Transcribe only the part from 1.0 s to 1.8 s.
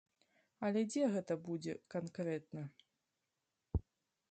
гэта будзе